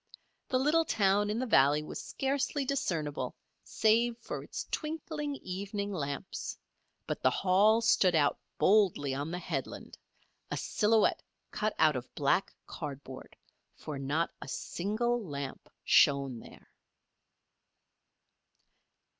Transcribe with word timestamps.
The 0.49 0.57
little 0.57 0.83
town 0.83 1.29
in 1.29 1.37
the 1.37 1.45
valley 1.45 1.83
was 1.83 2.01
scarcely 2.03 2.65
discernible 2.65 3.35
save 3.63 4.17
for 4.17 4.43
its 4.43 4.65
twinkling 4.71 5.35
evening 5.43 5.93
lamps; 5.93 6.57
but 7.05 7.21
the 7.21 7.29
Hall 7.29 7.81
stood 7.81 8.15
out 8.15 8.39
boldly 8.57 9.13
on 9.13 9.29
the 9.29 9.37
headland 9.37 9.99
a 10.49 10.57
silhouette 10.57 11.21
cut 11.51 11.75
out 11.77 11.95
of 11.95 12.11
black 12.15 12.51
cardboard, 12.65 13.35
for 13.75 13.99
not 13.99 14.31
a 14.41 14.47
single 14.47 15.23
lamp 15.23 15.69
shone 15.83 16.39
there. 16.39 16.71